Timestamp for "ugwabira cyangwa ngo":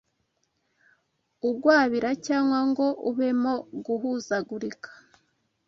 1.49-2.87